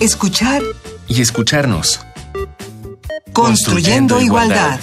[0.00, 0.62] escuchar
[1.08, 2.00] y escucharnos.
[3.32, 4.78] Construyendo, igualdad.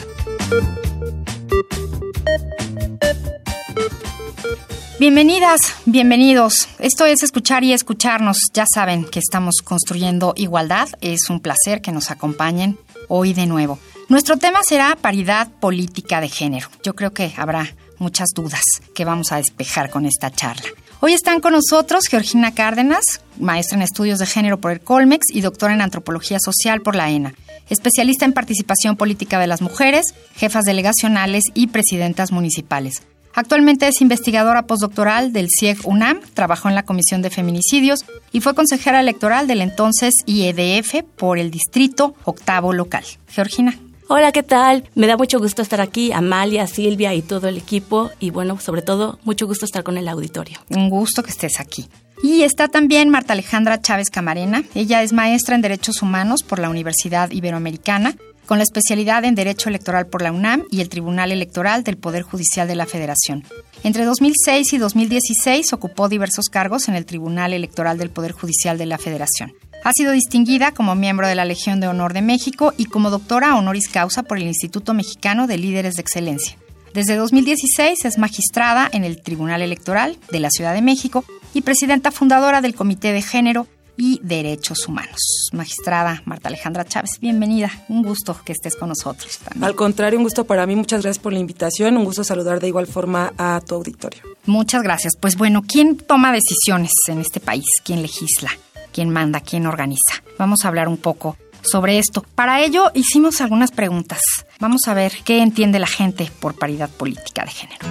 [5.00, 6.68] Bienvenidas, bienvenidos.
[6.80, 8.40] Esto es escuchar y escucharnos.
[8.54, 10.90] Ya saben que estamos construyendo igualdad.
[11.02, 12.78] Es un placer que nos acompañen
[13.08, 13.80] hoy de nuevo.
[14.10, 16.70] Nuestro tema será paridad política de género.
[16.84, 18.64] Yo creo que habrá muchas dudas
[18.94, 20.68] que vamos a despejar con esta charla.
[21.08, 25.42] Hoy están con nosotros Georgina Cárdenas, maestra en estudios de género por el Colmex y
[25.42, 27.36] doctora en antropología social por la ENA,
[27.70, 33.04] especialista en participación política de las mujeres, jefas delegacionales y presidentas municipales.
[33.36, 38.56] Actualmente es investigadora postdoctoral del CIEG UNAM, trabajó en la Comisión de Feminicidios y fue
[38.56, 43.04] consejera electoral del entonces IEDF por el Distrito Octavo Local.
[43.28, 43.78] Georgina.
[44.08, 44.88] Hola, ¿qué tal?
[44.94, 48.12] Me da mucho gusto estar aquí, Amalia, Silvia y todo el equipo.
[48.20, 50.60] Y bueno, sobre todo, mucho gusto estar con el auditorio.
[50.70, 51.90] Un gusto que estés aquí.
[52.22, 54.64] Y está también Marta Alejandra Chávez Camarena.
[54.76, 59.70] Ella es maestra en Derechos Humanos por la Universidad Iberoamericana con la especialidad en Derecho
[59.70, 63.44] Electoral por la UNAM y el Tribunal Electoral del Poder Judicial de la Federación.
[63.84, 68.86] Entre 2006 y 2016 ocupó diversos cargos en el Tribunal Electoral del Poder Judicial de
[68.86, 69.54] la Federación.
[69.86, 73.56] Ha sido distinguida como miembro de la Legión de Honor de México y como doctora
[73.56, 76.58] honoris causa por el Instituto Mexicano de Líderes de Excelencia.
[76.96, 82.10] Desde 2016 es magistrada en el Tribunal Electoral de la Ciudad de México y presidenta
[82.10, 85.50] fundadora del Comité de Género y Derechos Humanos.
[85.54, 87.72] Magistrada Marta Alejandra Chávez, bienvenida.
[87.88, 89.38] Un gusto que estés con nosotros.
[89.62, 90.76] Al contrario, un gusto para mí.
[90.76, 91.96] Muchas gracias por la invitación.
[91.96, 94.24] Un gusto saludar de igual forma a tu auditorio.
[94.48, 95.14] Muchas gracias.
[95.16, 97.66] Pues bueno, ¿quién toma decisiones en este país?
[97.84, 98.50] ¿Quién legisla?
[98.96, 99.42] ¿Quién manda?
[99.42, 100.24] ¿Quién organiza?
[100.40, 102.26] Vamos a hablar un poco sobre esto.
[102.34, 104.22] Para ello hicimos algunas preguntas.
[104.62, 107.86] Vamos a ver qué entiende la gente por paridad política de género.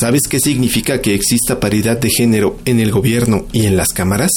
[0.00, 4.30] ¿Sabes qué significa que exista paridad de género en el gobierno y en las cámaras?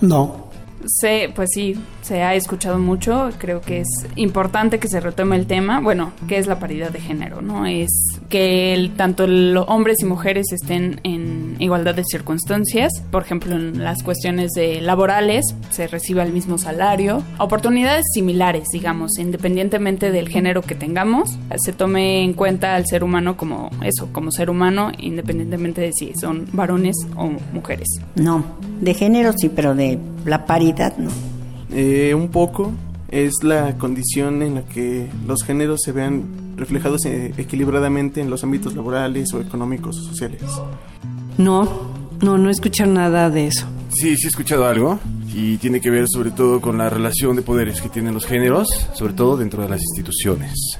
[0.00, 0.48] No.
[0.86, 5.46] Sí, pues sí, se ha escuchado mucho, creo que es importante que se retome el
[5.46, 7.40] tema, bueno, ¿qué es la paridad de género?
[7.40, 7.66] ¿no?
[7.66, 7.90] Es
[8.28, 13.82] que el, tanto los hombres y mujeres estén en igualdad de circunstancias, por ejemplo, en
[13.82, 20.62] las cuestiones de laborales se reciba el mismo salario, oportunidades similares, digamos, independientemente del género
[20.62, 25.80] que tengamos, se tome en cuenta al ser humano como eso, como ser humano, independientemente
[25.80, 27.88] de si son varones o mujeres.
[28.16, 28.44] No,
[28.80, 31.31] de género sí, pero de la paridad no.
[31.74, 32.72] Eh, un poco
[33.10, 38.42] es la condición en la que los géneros se vean reflejados eh, equilibradamente en los
[38.42, 40.42] ámbitos laborales o económicos o sociales.
[41.38, 41.68] No,
[42.20, 43.66] no, no he escuchado nada de eso.
[43.90, 44.98] Sí, sí he escuchado algo
[45.34, 48.68] y tiene que ver sobre todo con la relación de poderes que tienen los géneros,
[48.94, 50.78] sobre todo dentro de las instituciones.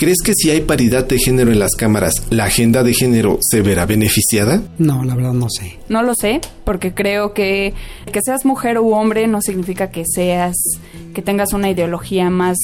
[0.00, 3.60] ¿Crees que si hay paridad de género en las cámaras, la agenda de género se
[3.60, 4.62] verá beneficiada?
[4.78, 5.78] No, la verdad no sé.
[5.90, 7.74] No lo sé, porque creo que
[8.10, 10.56] que seas mujer u hombre no significa que seas,
[11.12, 12.56] que tengas una ideología más,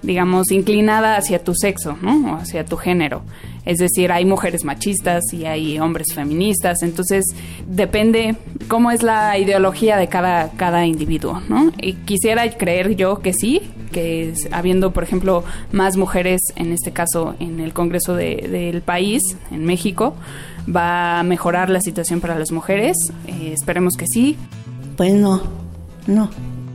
[0.00, 2.32] digamos, inclinada hacia tu sexo, ¿no?
[2.32, 3.22] O hacia tu género.
[3.66, 7.26] Es decir, hay mujeres machistas y hay hombres feministas, entonces
[7.68, 8.34] depende
[8.68, 11.70] cómo es la ideología de cada, cada individuo, ¿no?
[11.82, 13.60] Y quisiera creer yo que sí,
[13.92, 19.64] que habiendo, por ejemplo, más mujeres, en este caso en el Congreso del país, en
[19.64, 20.14] México,
[20.68, 22.96] va a mejorar la situación para las mujeres.
[23.26, 24.36] Eh, esperemos que sí.
[24.96, 25.42] Pues no,
[26.06, 26.30] no.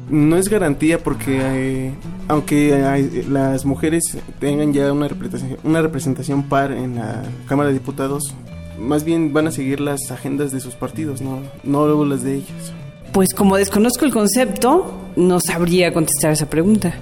[0.09, 1.93] No es garantía porque eh,
[2.29, 8.33] aunque las mujeres tengan ya una representación, una representación par en la Cámara de Diputados,
[8.79, 12.73] más bien van a seguir las agendas de sus partidos, no, no las de ellos.
[13.17, 16.93] Pues como desconozco el concepto, no sabría contestar esa pregunta.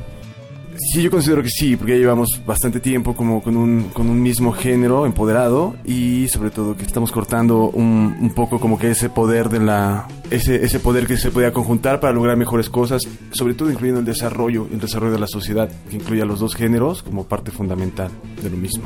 [0.78, 4.24] Sí, yo considero que sí, porque ya llevamos bastante tiempo como con un, con un
[4.24, 9.10] mismo género empoderado y sobre todo que estamos cortando un, un poco como que ese
[9.10, 13.02] poder de la ese, ese poder que se podía conjuntar para lograr mejores cosas,
[13.34, 16.56] sobre todo incluyendo el desarrollo, el desarrollo de la sociedad, que incluye a los dos
[16.56, 18.10] géneros como parte fundamental
[18.42, 18.86] de lo mismo.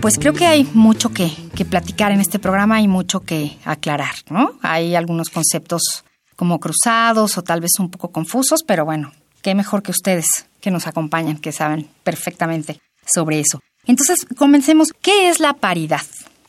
[0.00, 4.14] Pues creo que hay mucho que, que platicar en este programa y mucho que aclarar,
[4.30, 4.52] ¿no?
[4.62, 6.04] Hay algunos conceptos
[6.36, 9.12] como cruzados o tal vez un poco confusos, pero bueno,
[9.42, 13.60] qué mejor que ustedes que nos acompañan, que saben perfectamente sobre eso.
[13.86, 14.92] Entonces, comencemos.
[15.02, 16.02] ¿Qué es la paridad?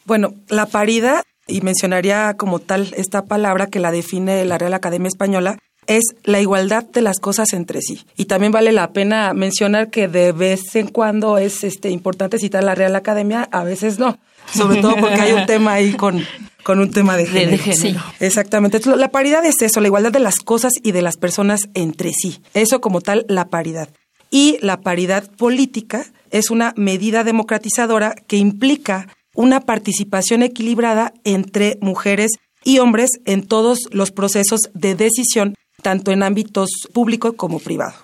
[0.06, 5.08] Bueno, la paridad, y mencionaría como tal esta palabra que la define la Real Academia
[5.08, 5.58] Española,
[5.90, 8.06] es la igualdad de las cosas entre sí.
[8.16, 12.64] Y también vale la pena mencionar que de vez en cuando es este, importante citar
[12.64, 14.20] la Real Academia, a veces no.
[14.54, 16.24] Sobre todo porque hay un tema ahí con,
[16.64, 17.64] con un tema de género.
[17.74, 17.96] Sí.
[18.20, 18.80] Exactamente.
[18.86, 22.40] la paridad es eso, la igualdad de las cosas y de las personas entre sí.
[22.54, 23.90] Eso como tal, la paridad.
[24.30, 32.34] Y la paridad política es una medida democratizadora que implica una participación equilibrada entre mujeres
[32.64, 37.96] y hombres en todos los procesos de decisión, tanto en ámbitos público como privado.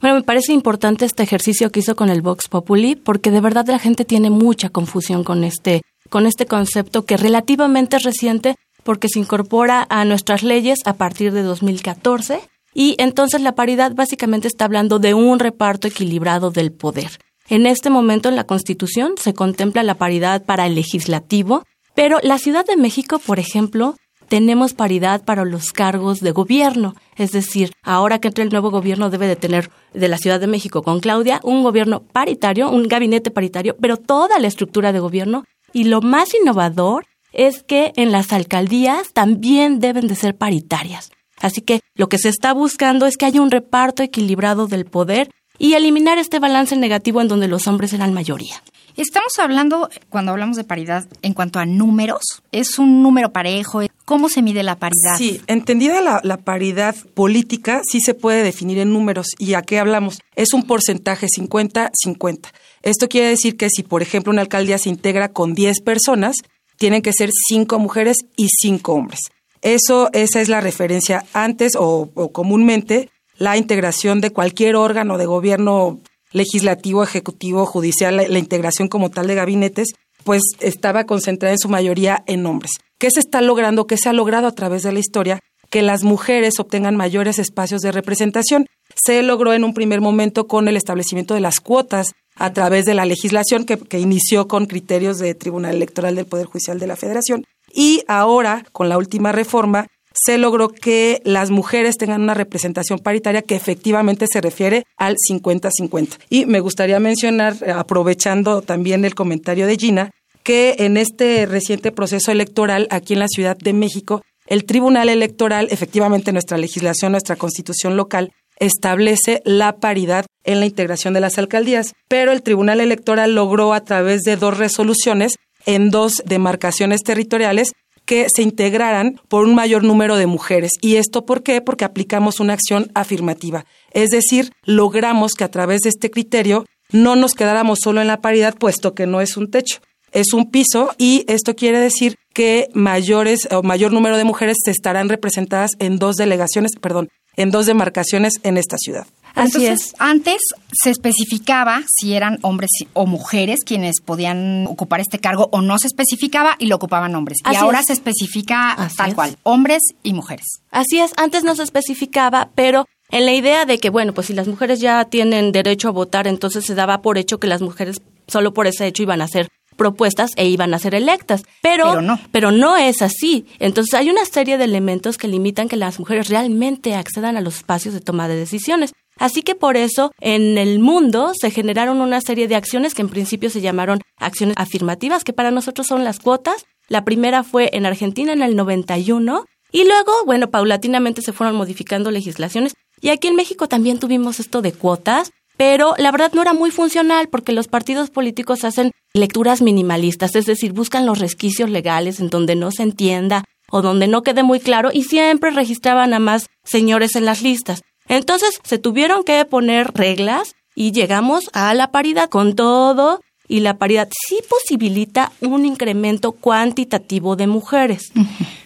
[0.00, 3.66] Bueno, me parece importante este ejercicio que hizo con el Vox Populi, porque de verdad
[3.68, 9.08] la gente tiene mucha confusión con este, con este concepto que relativamente es reciente, porque
[9.08, 12.40] se incorpora a nuestras leyes a partir de 2014
[12.74, 17.18] y entonces la paridad básicamente está hablando de un reparto equilibrado del poder.
[17.48, 21.64] En este momento en la Constitución se contempla la paridad para el legislativo,
[21.94, 23.96] pero la Ciudad de México, por ejemplo,
[24.32, 26.94] tenemos paridad para los cargos de gobierno.
[27.16, 30.46] Es decir, ahora que entre el nuevo gobierno debe de tener de la Ciudad de
[30.46, 35.44] México con Claudia un gobierno paritario, un gabinete paritario, pero toda la estructura de gobierno.
[35.74, 41.10] Y lo más innovador es que en las alcaldías también deben de ser paritarias.
[41.38, 45.28] Así que lo que se está buscando es que haya un reparto equilibrado del poder
[45.58, 48.62] y eliminar este balance negativo en donde los hombres eran mayoría.
[48.96, 52.22] Estamos hablando, cuando hablamos de paridad, en cuanto a números,
[52.52, 53.80] ¿es un número parejo?
[54.04, 55.16] ¿Cómo se mide la paridad?
[55.16, 59.28] Sí, entendida la, paridad política, sí se puede definir en números.
[59.38, 60.20] ¿Y a qué hablamos?
[60.36, 62.50] Es un porcentaje 50-50.
[62.82, 66.36] Esto quiere decir que si, por ejemplo, una alcaldía se integra con 10 personas,
[66.76, 69.20] tienen que ser 5 mujeres y 5 hombres.
[69.62, 76.00] Eso, esa es la referencia antes o comúnmente la integración de cualquier órgano de gobierno
[76.32, 79.88] legislativo, ejecutivo, judicial, la, integración como tal de gabinetes,
[80.24, 82.72] pues estaba concentrada en su mayoría en hombres.
[82.98, 83.86] ¿Qué se está logrando?
[83.86, 85.40] ¿Qué se ha logrado a través de la historia?
[85.70, 88.66] Que las mujeres obtengan mayores espacios de representación.
[88.94, 92.94] Se logró en un primer momento con el establecimiento de las cuotas a través de
[92.94, 96.96] la legislación que, que inició con criterios de Tribunal Electoral del Poder Judicial de la
[96.96, 97.44] Federación.
[97.74, 103.42] Y ahora, con la última reforma, se logró que las mujeres tengan una representación paritaria
[103.42, 106.18] que efectivamente se refiere al 50-50.
[106.30, 110.10] Y me gustaría mencionar, aprovechando también el comentario de Gina,
[110.42, 115.68] que en este reciente proceso electoral aquí en la Ciudad de México, el Tribunal Electoral,
[115.70, 121.94] efectivamente nuestra legislación, nuestra constitución local, establece la paridad en la integración de las alcaldías,
[122.08, 125.36] pero el Tribunal Electoral logró a través de dos resoluciones
[125.66, 127.72] en dos demarcaciones territoriales
[128.12, 130.72] que se integraran por un mayor número de mujeres.
[130.82, 131.62] ¿Y esto por qué?
[131.62, 133.64] Porque aplicamos una acción afirmativa.
[133.90, 138.20] Es decir, logramos que a través de este criterio no nos quedáramos solo en la
[138.20, 139.80] paridad, puesto que no es un techo,
[140.12, 144.72] es un piso y esto quiere decir que mayores o mayor número de mujeres se
[144.72, 149.06] estarán representadas en dos delegaciones, perdón, en dos demarcaciones en esta ciudad.
[149.34, 149.94] Así Entonces, es.
[149.98, 150.40] antes
[150.72, 155.86] se especificaba si eran hombres o mujeres quienes podían ocupar este cargo o no se
[155.86, 157.38] especificaba y lo ocupaban hombres.
[157.44, 157.86] Así y ahora es.
[157.86, 159.14] se especifica Así tal es.
[159.14, 160.46] cual, hombres y mujeres.
[160.70, 164.32] Así es, antes no se especificaba, pero en la idea de que, bueno, pues si
[164.34, 168.00] las mujeres ya tienen derecho a votar, entonces se daba por hecho que las mujeres
[168.26, 171.42] solo por ese hecho iban a ser propuestas e iban a ser electas.
[171.62, 172.20] Pero, pero, no.
[172.30, 173.46] pero no es así.
[173.58, 177.56] Entonces hay una serie de elementos que limitan que las mujeres realmente accedan a los
[177.56, 178.92] espacios de toma de decisiones.
[179.18, 183.08] Así que por eso en el mundo se generaron una serie de acciones que en
[183.08, 186.64] principio se llamaron acciones afirmativas, que para nosotros son las cuotas.
[186.88, 192.10] La primera fue en Argentina en el 91 y luego, bueno, paulatinamente se fueron modificando
[192.10, 196.52] legislaciones y aquí en México también tuvimos esto de cuotas, pero la verdad no era
[196.54, 202.20] muy funcional porque los partidos políticos hacen lecturas minimalistas, es decir, buscan los resquicios legales
[202.20, 206.18] en donde no se entienda o donde no quede muy claro y siempre registraban a
[206.18, 207.82] más señores en las listas.
[208.08, 213.76] Entonces se tuvieron que poner reglas y llegamos a la paridad con todo y la
[213.76, 218.12] paridad sí posibilita un incremento cuantitativo de mujeres.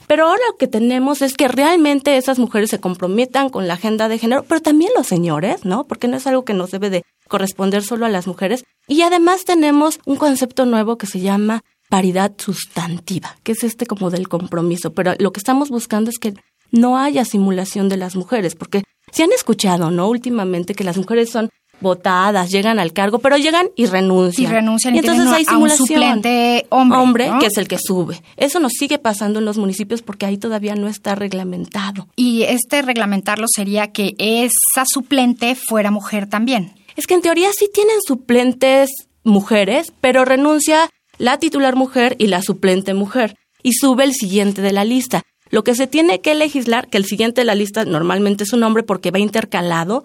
[0.07, 4.09] Pero ahora lo que tenemos es que realmente esas mujeres se comprometan con la agenda
[4.09, 5.85] de género, pero también los señores, ¿no?
[5.89, 8.65] Porque no es algo que nos debe de corresponder solo a las mujeres.
[8.87, 14.11] Y además tenemos un concepto nuevo que se llama paridad sustantiva, que es este como
[14.11, 14.93] del compromiso.
[14.93, 16.35] Pero lo que estamos buscando es que
[16.71, 20.09] no haya simulación de las mujeres, porque si han escuchado, ¿no?
[20.09, 24.51] Últimamente que las mujeres son votadas, llegan al cargo, pero llegan y renuncian.
[24.51, 25.83] Y renuncian y, entonces hay simulación.
[25.83, 27.39] un suplente hombre, hombre ¿no?
[27.39, 28.23] que es el que sube.
[28.37, 32.09] Eso nos sigue pasando en los municipios porque ahí todavía no está reglamentado.
[32.17, 36.75] Y este reglamentarlo sería que esa suplente fuera mujer también.
[36.97, 38.91] Es que en teoría sí tienen suplentes
[39.23, 44.73] mujeres, pero renuncia la titular mujer y la suplente mujer y sube el siguiente de
[44.73, 45.23] la lista.
[45.51, 48.63] Lo que se tiene que legislar, que el siguiente de la lista normalmente es un
[48.63, 50.05] hombre porque va intercalado,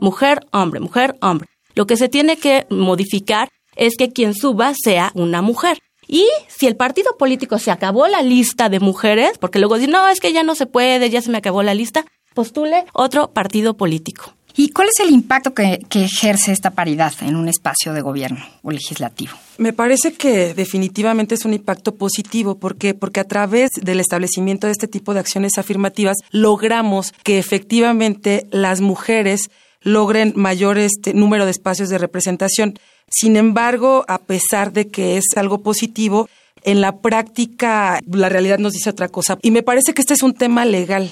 [0.00, 1.48] mujer, hombre, mujer, hombre.
[1.74, 5.78] Lo que se tiene que modificar es que quien suba sea una mujer.
[6.06, 10.08] Y si el partido político se acabó la lista de mujeres, porque luego dice, no,
[10.08, 12.04] es que ya no se puede, ya se me acabó la lista,
[12.34, 14.34] postule otro partido político.
[14.56, 18.70] ¿Y cuál es el impacto que, ejerce esta paridad en un espacio de gobierno o
[18.70, 19.32] legislativo?
[19.58, 22.58] Me parece que definitivamente es un impacto positivo.
[22.58, 28.80] Porque a través del establecimiento de este tipo de acciones afirmativas logramos que efectivamente las
[28.80, 29.50] mujeres
[29.82, 32.78] logren mayor este número de espacios de representación.
[33.08, 36.28] Sin embargo, a pesar de que es algo positivo,
[36.62, 39.38] en la práctica la realidad nos dice otra cosa.
[39.42, 41.10] Y me parece que este es un tema legal.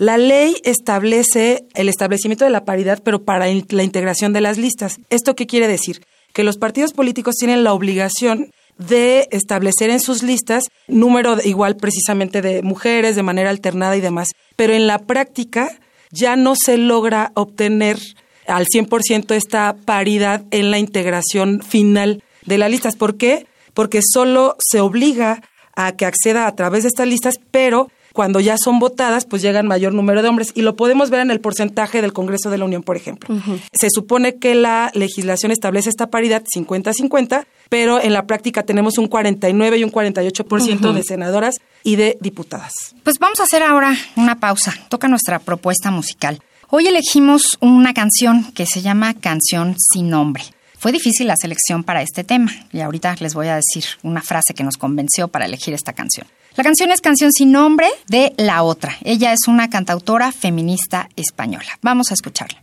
[0.00, 4.98] La ley establece el establecimiento de la paridad, pero para la integración de las listas.
[5.10, 6.00] ¿Esto qué quiere decir?
[6.32, 12.40] Que los partidos políticos tienen la obligación de establecer en sus listas número igual precisamente
[12.40, 14.28] de mujeres de manera alternada y demás.
[14.56, 15.78] Pero en la práctica
[16.10, 17.98] ya no se logra obtener
[18.46, 22.96] al 100% esta paridad en la integración final de las listas.
[22.96, 23.46] ¿Por qué?
[23.74, 25.42] Porque solo se obliga
[25.76, 29.66] a que acceda a través de estas listas, pero cuando ya son votadas, pues llegan
[29.66, 30.52] mayor número de hombres.
[30.54, 33.34] Y lo podemos ver en el porcentaje del Congreso de la Unión, por ejemplo.
[33.72, 39.08] Se supone que la legislación establece esta paridad 50-50, pero en la práctica tenemos un
[39.08, 42.72] 49 y un 48% de senadoras y de diputadas.
[43.02, 44.74] Pues vamos a hacer ahora una pausa.
[44.88, 46.40] Toca nuestra propuesta musical.
[46.68, 50.44] Hoy elegimos una canción que se llama Canción sin nombre.
[50.78, 54.54] Fue difícil la selección para este tema y ahorita les voy a decir una frase
[54.54, 56.26] que nos convenció para elegir esta canción.
[56.60, 58.94] La canción es Canción sin nombre de La Otra.
[59.02, 61.78] Ella es una cantautora feminista española.
[61.80, 62.62] Vamos a escucharla.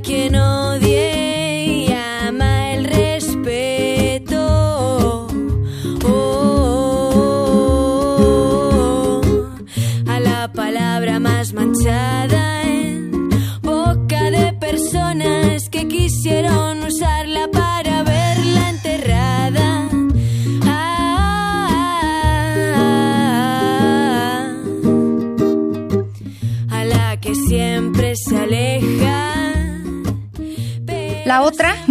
[0.00, 0.78] que no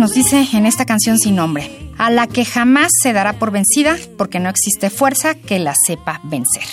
[0.08, 3.98] nos dice en esta canción sin nombre, a la que jamás se dará por vencida
[4.18, 6.64] porque no existe fuerza que la sepa vencer.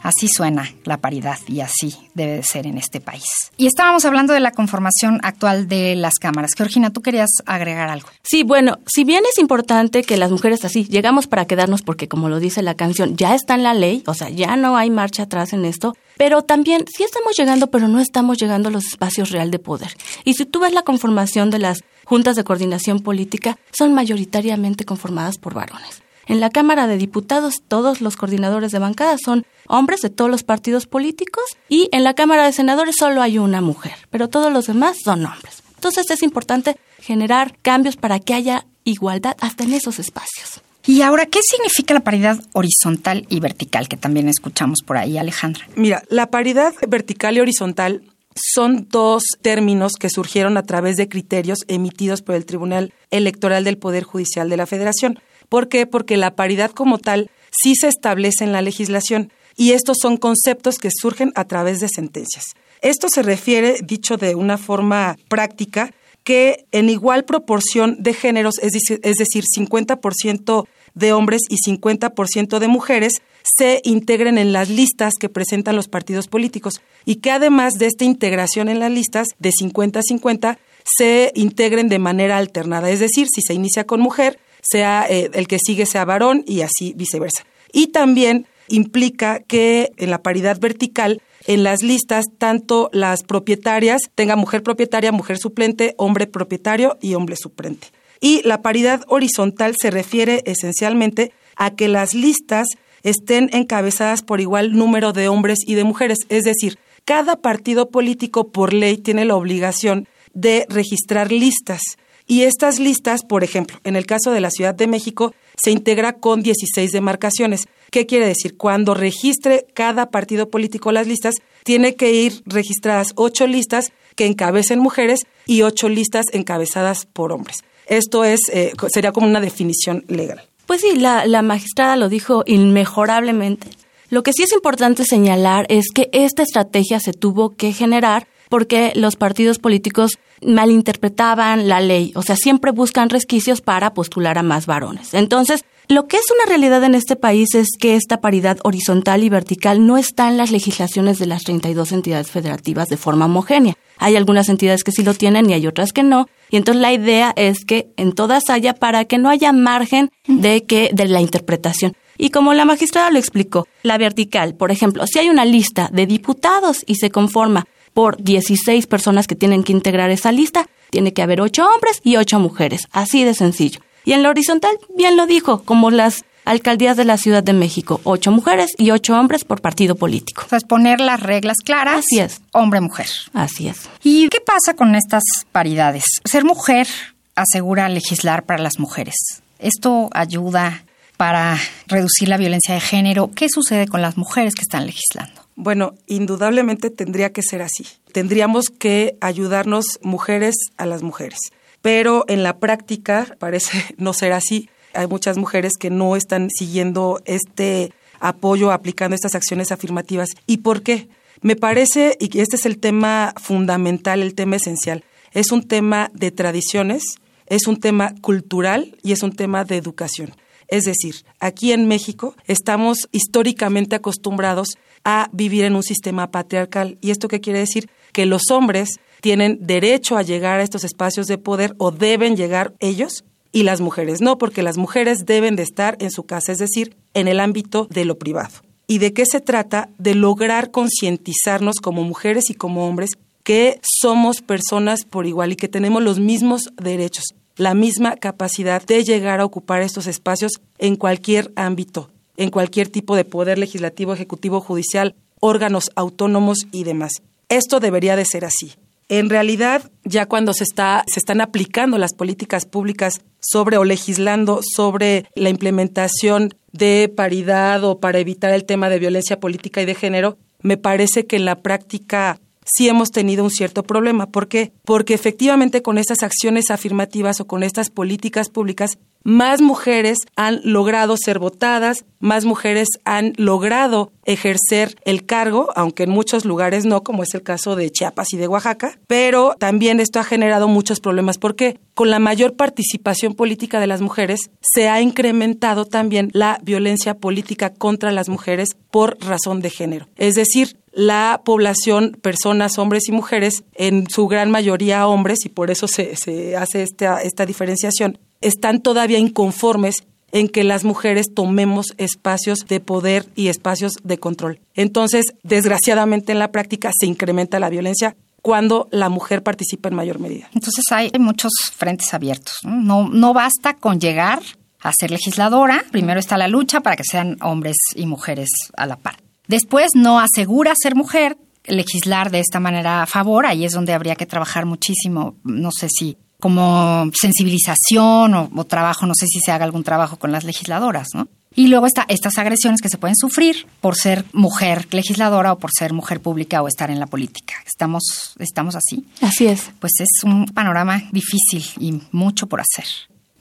[0.00, 3.26] Así suena la paridad y así debe de ser en este país.
[3.58, 6.52] Y estábamos hablando de la conformación actual de las cámaras.
[6.56, 8.08] Georgina, tú querías agregar algo.
[8.22, 12.30] Sí, bueno, si bien es importante que las mujeres así llegamos para quedarnos porque como
[12.30, 15.24] lo dice la canción, ya está en la ley, o sea, ya no hay marcha
[15.24, 19.30] atrás en esto, pero también sí estamos llegando, pero no estamos llegando a los espacios
[19.30, 19.96] real de poder.
[20.24, 25.38] Y si tú ves la conformación de las juntas de coordinación política son mayoritariamente conformadas
[25.38, 26.02] por varones.
[26.26, 30.42] En la Cámara de Diputados todos los coordinadores de bancada son hombres de todos los
[30.42, 34.66] partidos políticos y en la Cámara de Senadores solo hay una mujer, pero todos los
[34.66, 35.62] demás son hombres.
[35.76, 40.60] Entonces es importante generar cambios para que haya igualdad hasta en esos espacios.
[40.88, 45.68] Y ahora, ¿qué significa la paridad horizontal y vertical que también escuchamos por ahí, Alejandra?
[45.76, 48.00] Mira, la paridad vertical y horizontal
[48.34, 53.76] son dos términos que surgieron a través de criterios emitidos por el Tribunal Electoral del
[53.76, 55.20] Poder Judicial de la Federación.
[55.50, 55.84] ¿Por qué?
[55.86, 60.78] Porque la paridad como tal sí se establece en la legislación y estos son conceptos
[60.78, 62.44] que surgen a través de sentencias.
[62.80, 65.92] Esto se refiere, dicho de una forma práctica,
[66.24, 72.58] que en igual proporción de géneros, es decir, es decir 50% de hombres y 50%
[72.58, 73.14] de mujeres,
[73.56, 78.04] se integren en las listas que presentan los partidos políticos y que además de esta
[78.04, 83.54] integración en las listas de 50-50 se integren de manera alternada, es decir, si se
[83.54, 87.44] inicia con mujer, sea eh, el que sigue sea varón y así viceversa.
[87.72, 94.36] Y también implica que en la paridad vertical en las listas tanto las propietarias tenga
[94.36, 97.88] mujer propietaria, mujer suplente, hombre propietario y hombre suplente.
[98.20, 102.66] Y la paridad horizontal se refiere esencialmente a que las listas
[103.02, 108.48] estén encabezadas por igual número de hombres y de mujeres, es decir, cada partido político
[108.48, 111.80] por ley tiene la obligación de registrar listas.
[112.26, 116.12] Y estas listas, por ejemplo, en el caso de la Ciudad de México, se integra
[116.12, 117.66] con 16 demarcaciones.
[117.90, 118.58] ¿Qué quiere decir?
[118.58, 124.78] Cuando registre cada partido político las listas, tiene que ir registradas ocho listas que encabecen
[124.78, 127.64] mujeres y ocho listas encabezadas por hombres.
[127.88, 130.42] Esto es, eh, sería como una definición legal.
[130.66, 133.68] Pues sí, la, la magistrada lo dijo inmejorablemente.
[134.10, 138.92] Lo que sí es importante señalar es que esta estrategia se tuvo que generar porque
[138.94, 144.66] los partidos políticos malinterpretaban la ley, o sea, siempre buscan resquicios para postular a más
[144.66, 145.14] varones.
[145.14, 149.30] Entonces, lo que es una realidad en este país es que esta paridad horizontal y
[149.30, 153.74] vertical no está en las legislaciones de las 32 entidades federativas de forma homogénea.
[153.96, 156.28] Hay algunas entidades que sí lo tienen y hay otras que no.
[156.50, 160.64] Y entonces la idea es que en todas haya para que no haya margen de
[160.64, 161.94] que de la interpretación.
[162.18, 166.06] Y como la magistrada lo explicó, la vertical, por ejemplo, si hay una lista de
[166.06, 171.22] diputados y se conforma por 16 personas que tienen que integrar esa lista, tiene que
[171.22, 173.80] haber 8 hombres y 8 mujeres, así de sencillo.
[174.08, 178.00] Y en la horizontal, bien lo dijo, como las alcaldías de la Ciudad de México,
[178.04, 180.44] ocho mujeres y ocho hombres por partido político.
[180.46, 181.98] O sea, es poner las reglas claras.
[181.98, 182.40] Así es.
[182.52, 183.06] Hombre-mujer.
[183.34, 183.82] Así es.
[184.02, 185.22] ¿Y qué pasa con estas
[185.52, 186.04] paridades?
[186.24, 186.88] Ser mujer
[187.34, 189.14] asegura legislar para las mujeres.
[189.58, 190.84] ¿Esto ayuda
[191.18, 193.30] para reducir la violencia de género?
[193.34, 195.42] ¿Qué sucede con las mujeres que están legislando?
[195.54, 197.86] Bueno, indudablemente tendría que ser así.
[198.12, 201.40] Tendríamos que ayudarnos mujeres a las mujeres
[201.88, 204.68] pero en la práctica parece no ser así.
[204.92, 210.28] Hay muchas mujeres que no están siguiendo este apoyo, aplicando estas acciones afirmativas.
[210.46, 211.08] ¿Y por qué?
[211.40, 216.30] Me parece, y este es el tema fundamental, el tema esencial, es un tema de
[216.30, 217.02] tradiciones,
[217.46, 220.34] es un tema cultural y es un tema de educación.
[220.68, 226.98] Es decir, aquí en México estamos históricamente acostumbrados a vivir en un sistema patriarcal.
[227.00, 227.88] ¿Y esto qué quiere decir?
[228.12, 232.74] Que los hombres tienen derecho a llegar a estos espacios de poder o deben llegar
[232.80, 236.58] ellos y las mujeres no, porque las mujeres deben de estar en su casa, es
[236.58, 238.62] decir, en el ámbito de lo privado.
[238.86, 239.90] ¿Y de qué se trata?
[239.98, 243.10] De lograr concientizarnos como mujeres y como hombres
[243.42, 247.24] que somos personas por igual y que tenemos los mismos derechos,
[247.58, 253.16] la misma capacidad de llegar a ocupar estos espacios en cualquier ámbito, en cualquier tipo
[253.16, 257.12] de poder legislativo, ejecutivo, judicial, órganos autónomos y demás.
[257.48, 258.72] Esto debería de ser así.
[259.10, 264.60] En realidad, ya cuando se, está, se están aplicando las políticas públicas sobre o legislando
[264.62, 269.94] sobre la implementación de paridad o para evitar el tema de violencia política y de
[269.94, 272.38] género, me parece que en la práctica
[272.74, 274.26] sí hemos tenido un cierto problema.
[274.26, 274.72] ¿Por qué?
[274.84, 281.16] Porque efectivamente con estas acciones afirmativas o con estas políticas públicas, más mujeres han logrado
[281.16, 287.22] ser votadas, más mujeres han logrado ejercer el cargo, aunque en muchos lugares no, como
[287.22, 291.38] es el caso de Chiapas y de Oaxaca, pero también esto ha generado muchos problemas
[291.38, 297.14] porque con la mayor participación política de las mujeres se ha incrementado también la violencia
[297.14, 300.08] política contra las mujeres por razón de género.
[300.16, 305.70] Es decir, la población, personas, hombres y mujeres, en su gran mayoría hombres, y por
[305.70, 311.94] eso se, se hace esta, esta diferenciación, están todavía inconformes en que las mujeres tomemos
[311.98, 314.58] espacios de poder y espacios de control.
[314.74, 320.18] Entonces, desgraciadamente en la práctica se incrementa la violencia cuando la mujer participa en mayor
[320.18, 320.48] medida.
[320.52, 322.54] Entonces hay muchos frentes abiertos.
[322.64, 324.42] No, no basta con llegar
[324.80, 325.84] a ser legisladora.
[325.92, 329.27] Primero está la lucha para que sean hombres y mujeres a la par.
[329.48, 333.46] Después no asegura ser mujer, legislar de esta manera a favor.
[333.46, 335.36] Ahí es donde habría que trabajar muchísimo.
[335.42, 340.30] No sé si como sensibilización o, trabajo, no sé si se haga algún trabajo con
[340.30, 341.28] las legisladoras, ¿no?
[341.54, 345.72] Y luego está estas agresiones que se pueden sufrir por ser mujer legisladora o por
[345.76, 347.54] ser mujer pública o estar en la política.
[347.66, 349.04] Estamos, estamos así.
[349.20, 349.70] Así es.
[349.80, 352.84] Pues es un panorama difícil y mucho por hacer.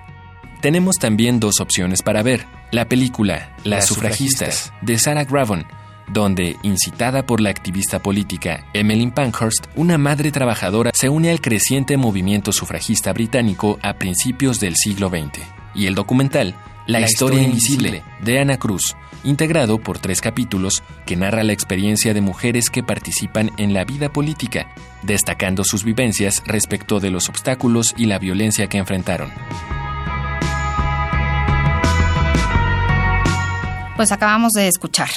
[0.62, 2.46] Tenemos también dos opciones para ver.
[2.72, 5.66] La película Las, sufragistas, de Sarah Gravon,
[6.08, 11.96] donde, incitada por la activista política Emmeline Pankhurst, una madre trabajadora se une al creciente
[11.96, 15.42] movimiento sufragista británico a principios del siglo XX.
[15.74, 16.54] Y el documental
[16.86, 22.20] La, historia, invisible, de Ana Cruz, integrado por tres capítulos que narra la experiencia de
[22.20, 28.06] mujeres que participan en la vida política, destacando sus vivencias respecto de los obstáculos y
[28.06, 29.30] la violencia que enfrentaron.
[33.96, 35.08] Pues acabamos de escuchar.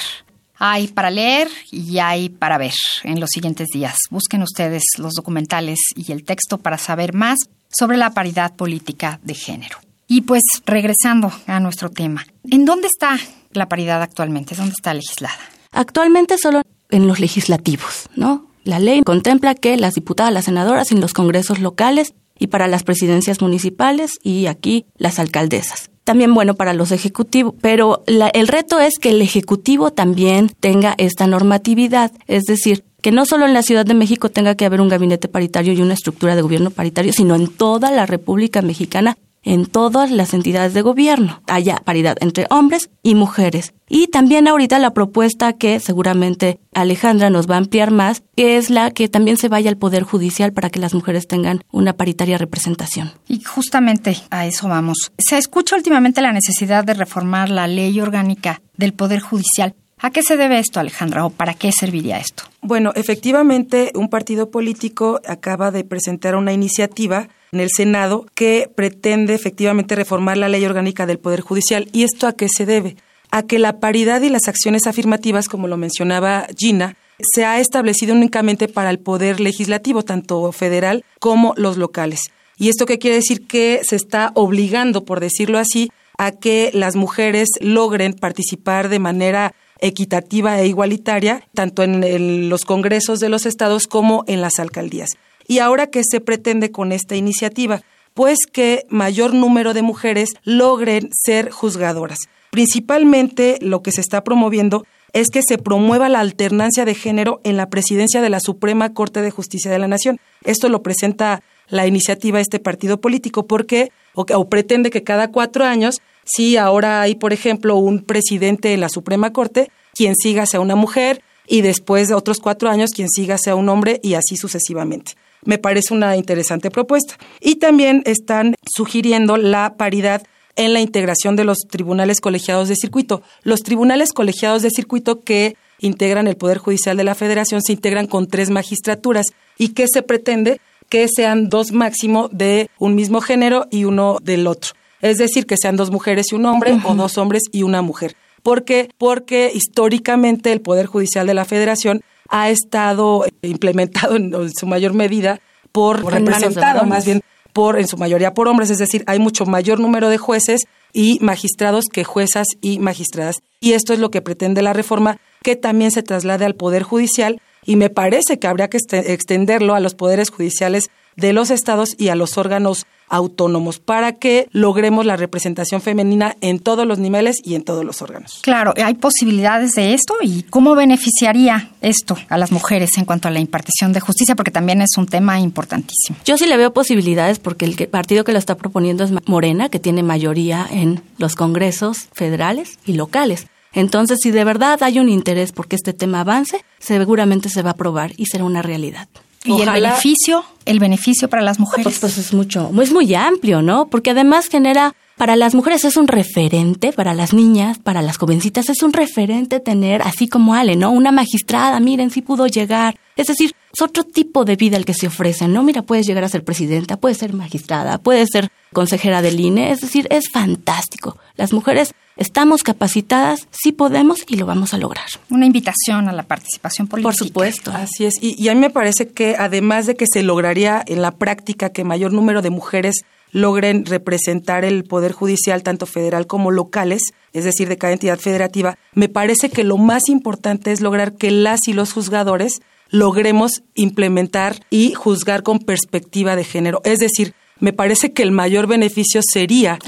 [0.62, 3.96] Hay para leer y hay para ver en los siguientes días.
[4.10, 7.38] Busquen ustedes los documentales y el texto para saber más
[7.72, 9.78] sobre la paridad política de género.
[10.06, 13.18] Y pues regresando a nuestro tema, ¿en dónde está
[13.52, 14.54] la paridad actualmente?
[14.54, 15.38] ¿Dónde está legislada?
[15.72, 18.46] Actualmente solo en los legislativos, ¿no?
[18.62, 22.82] La ley contempla que las diputadas, las senadoras en los congresos locales y para las
[22.82, 28.98] presidencias municipales y aquí las alcaldesas también bueno para los ejecutivos, pero el reto es
[28.98, 33.86] que el ejecutivo también tenga esta normatividad, es decir, que no solo en la Ciudad
[33.86, 37.34] de México tenga que haber un gabinete paritario y una estructura de gobierno paritario, sino
[37.34, 42.90] en toda la República Mexicana en todas las entidades de gobierno haya paridad entre hombres
[43.02, 43.74] y mujeres.
[43.88, 48.70] Y también ahorita la propuesta que seguramente Alejandra nos va a ampliar más, que es
[48.70, 52.38] la que también se vaya al Poder Judicial para que las mujeres tengan una paritaria
[52.38, 53.12] representación.
[53.26, 55.10] Y justamente a eso vamos.
[55.18, 59.74] Se escucha últimamente la necesidad de reformar la ley orgánica del Poder Judicial.
[60.02, 62.44] ¿A qué se debe esto, Alejandra, o para qué serviría esto?
[62.62, 69.34] Bueno, efectivamente, un partido político acaba de presentar una iniciativa en el Senado que pretende
[69.34, 71.88] efectivamente reformar la ley orgánica del Poder Judicial.
[71.92, 72.96] ¿Y esto a qué se debe?
[73.30, 76.96] A que la paridad y las acciones afirmativas, como lo mencionaba Gina,
[77.34, 82.20] se ha establecido únicamente para el Poder Legislativo, tanto federal como los locales.
[82.56, 83.46] ¿Y esto qué quiere decir?
[83.46, 89.54] Que se está obligando, por decirlo así, a que las mujeres logren participar de manera
[89.80, 95.10] equitativa e igualitaria, tanto en los congresos de los estados como en las alcaldías.
[95.46, 97.82] ¿Y ahora qué se pretende con esta iniciativa?
[98.14, 102.18] Pues que mayor número de mujeres logren ser juzgadoras.
[102.50, 107.56] Principalmente lo que se está promoviendo es que se promueva la alternancia de género en
[107.56, 110.18] la presidencia de la Suprema Corte de Justicia de la Nación.
[110.44, 115.64] Esto lo presenta la iniciativa este partido político porque o, o, pretende que cada cuatro
[115.64, 116.00] años,
[116.32, 120.76] si ahora hay, por ejemplo, un presidente en la Suprema Corte, quien siga sea una
[120.76, 125.14] mujer y después de otros cuatro años quien siga sea un hombre y así sucesivamente
[125.44, 127.16] me parece una interesante propuesta.
[127.40, 130.22] Y también están sugiriendo la paridad
[130.56, 133.22] en la integración de los tribunales colegiados de circuito.
[133.42, 138.06] Los tribunales colegiados de circuito que integran el Poder Judicial de la Federación se integran
[138.06, 139.26] con tres magistraturas.
[139.56, 140.60] ¿Y qué se pretende?
[140.88, 144.72] Que sean dos máximo de un mismo género y uno del otro.
[145.00, 148.16] Es decir, que sean dos mujeres y un hombre o dos hombres y una mujer.
[148.42, 148.90] ¿Por qué?
[148.98, 155.40] Porque históricamente el Poder Judicial de la Federación ha estado implementado en, su mayor medida
[155.72, 159.80] por, representado más bien por en su mayoría por hombres, es decir, hay mucho mayor
[159.80, 163.42] número de jueces y magistrados que juezas y magistradas.
[163.60, 167.40] Y esto es lo que pretende la reforma, que también se traslade al Poder Judicial
[167.64, 171.94] y me parece que habría que este, extenderlo a los poderes judiciales de los estados
[171.98, 177.36] y a los órganos autónomos para que logremos la representación femenina en todos los niveles
[177.44, 178.38] y en todos los órganos.
[178.42, 183.30] Claro, hay posibilidades de esto y cómo beneficiaría esto a las mujeres en cuanto a
[183.30, 186.16] la impartición de justicia, porque también es un tema importantísimo.
[186.24, 189.80] Yo sí le veo posibilidades porque el partido que lo está proponiendo es Morena, que
[189.80, 193.46] tiene mayoría en los congresos federales y locales.
[193.72, 197.72] Entonces, si de verdad hay un interés porque este tema avance, seguramente se va a
[197.72, 199.08] aprobar y será una realidad.
[199.44, 201.84] Y el beneficio, el beneficio para las mujeres.
[201.84, 203.88] Pues, pues, es mucho, es muy amplio, ¿no?
[203.88, 208.68] Porque además genera para las mujeres es un referente, para las niñas, para las jovencitas
[208.68, 210.90] es un referente tener, así como Ale, ¿no?
[210.90, 212.98] Una magistrada, miren, si pudo llegar.
[213.16, 215.62] Es decir, es otro tipo de vida el que se ofrece, ¿no?
[215.62, 219.80] Mira, puedes llegar a ser presidenta, puedes ser magistrada, puedes ser consejera del INE, es
[219.80, 221.16] decir, es fantástico.
[221.36, 225.06] Las mujeres estamos capacitadas, sí podemos y lo vamos a lograr.
[225.30, 227.08] Una invitación a la participación política.
[227.08, 227.72] Por supuesto.
[227.72, 228.14] Así es.
[228.20, 231.70] Y, y a mí me parece que además de que se lograría en la práctica
[231.70, 237.02] que mayor número de mujeres logren representar el Poder Judicial, tanto federal como locales,
[237.32, 241.30] es decir, de cada entidad federativa, me parece que lo más importante es lograr que
[241.30, 246.80] las y los juzgadores logremos implementar y juzgar con perspectiva de género.
[246.84, 249.78] Es decir, me parece que el mayor beneficio sería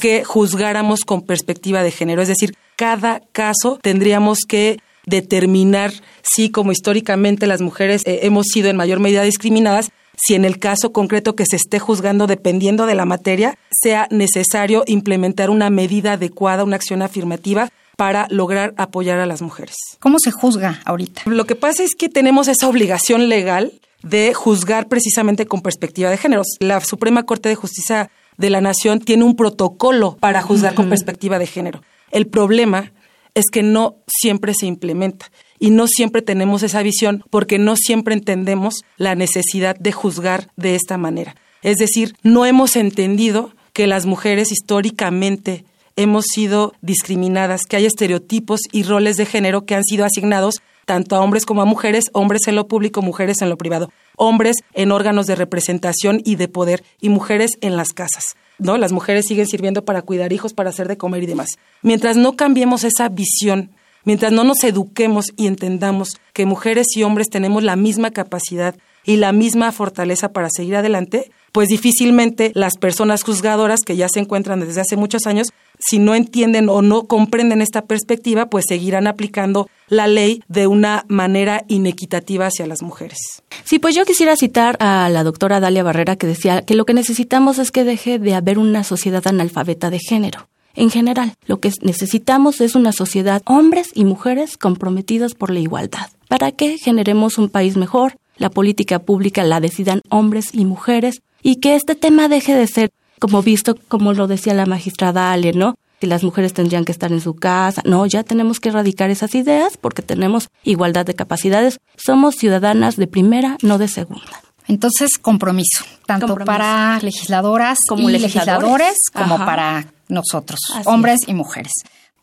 [0.00, 2.22] que juzgáramos con perspectiva de género.
[2.22, 8.68] Es decir, cada caso tendríamos que determinar si, como históricamente las mujeres eh, hemos sido
[8.68, 12.94] en mayor medida discriminadas, si en el caso concreto que se esté juzgando, dependiendo de
[12.94, 17.70] la materia, sea necesario implementar una medida adecuada, una acción afirmativa
[18.02, 19.76] para lograr apoyar a las mujeres.
[20.00, 21.22] ¿Cómo se juzga ahorita?
[21.26, 26.16] Lo que pasa es que tenemos esa obligación legal de juzgar precisamente con perspectiva de
[26.16, 26.42] género.
[26.58, 31.38] La Suprema Corte de Justicia de la Nación tiene un protocolo para juzgar con perspectiva
[31.38, 31.80] de género.
[32.10, 32.90] El problema
[33.36, 38.14] es que no siempre se implementa y no siempre tenemos esa visión porque no siempre
[38.14, 41.36] entendemos la necesidad de juzgar de esta manera.
[41.62, 48.60] Es decir, no hemos entendido que las mujeres históricamente hemos sido discriminadas, que hay estereotipos
[48.72, 52.46] y roles de género que han sido asignados tanto a hombres como a mujeres, hombres
[52.48, 56.82] en lo público, mujeres en lo privado, hombres en órganos de representación y de poder
[57.00, 58.24] y mujeres en las casas.
[58.58, 58.76] ¿No?
[58.76, 61.48] Las mujeres siguen sirviendo para cuidar hijos, para hacer de comer y demás.
[61.82, 63.70] Mientras no cambiemos esa visión,
[64.04, 69.16] mientras no nos eduquemos y entendamos que mujeres y hombres tenemos la misma capacidad y
[69.16, 74.60] la misma fortaleza para seguir adelante, pues difícilmente las personas juzgadoras que ya se encuentran
[74.60, 75.48] desde hace muchos años,
[75.84, 81.04] si no entienden o no comprenden esta perspectiva, pues seguirán aplicando la ley de una
[81.08, 83.18] manera inequitativa hacia las mujeres.
[83.64, 86.94] Sí, pues yo quisiera citar a la doctora Dalia Barrera que decía que lo que
[86.94, 90.48] necesitamos es que deje de haber una sociedad analfabeta de género.
[90.74, 96.08] En general, lo que necesitamos es una sociedad hombres y mujeres comprometidos por la igualdad,
[96.28, 101.56] para que generemos un país mejor, la política pública la decidan hombres y mujeres, y
[101.56, 102.90] que este tema deje de ser
[103.22, 105.76] como visto, como lo decía la magistrada Ale, ¿no?
[106.00, 107.80] Que las mujeres tendrían que estar en su casa.
[107.84, 111.78] No, ya tenemos que erradicar esas ideas porque tenemos igualdad de capacidades.
[111.96, 114.42] Somos ciudadanas de primera, no de segunda.
[114.66, 121.72] Entonces, compromiso, tanto para legisladoras como y legisladores, como para nosotros, hombres y mujeres.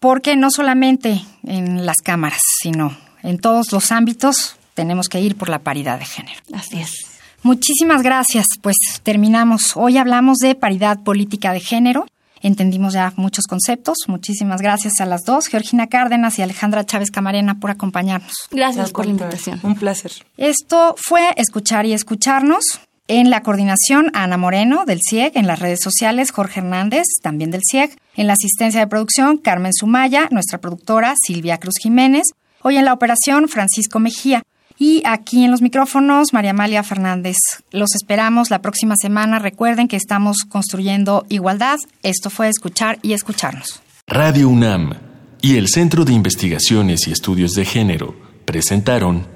[0.02, 5.48] Porque no solamente en las cámaras, sino en todos los ámbitos tenemos que ir por
[5.48, 6.42] la paridad de género.
[6.52, 7.09] Así es.
[7.44, 8.46] Muchísimas gracias.
[8.62, 9.74] Pues terminamos.
[9.76, 12.06] Hoy hablamos de paridad política de género.
[12.42, 13.98] Entendimos ya muchos conceptos.
[14.08, 18.34] Muchísimas gracias a las dos, Georgina Cárdenas y Alejandra Chávez Camarena, por acompañarnos.
[18.52, 19.60] Gracias, por la invitación.
[19.64, 20.12] Un placer.
[20.38, 22.80] Esto fue Escuchar y Escucharnos.
[23.08, 25.36] En la coordinación, Ana Moreno, del CIEG.
[25.36, 27.98] En las redes sociales, Jorge Hernández, también del CIEG.
[28.16, 32.28] En la asistencia de producción, Carmen Sumaya, nuestra productora, Silvia Cruz Jiménez.
[32.62, 34.44] Hoy en la operación, Francisco Mejía.
[34.82, 37.36] Y aquí en los micrófonos, María Amalia Fernández.
[37.70, 39.38] Los esperamos la próxima semana.
[39.38, 41.78] Recuerden que estamos construyendo igualdad.
[42.02, 43.82] Esto fue escuchar y escucharnos.
[44.08, 44.94] Radio UNAM
[45.42, 48.16] y el Centro de Investigaciones y Estudios de Género
[48.46, 49.28] presentaron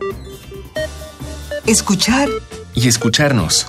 [1.65, 2.29] Escuchar
[2.73, 3.67] y escucharnos.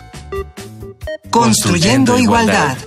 [1.30, 2.78] Construyendo, igualdad.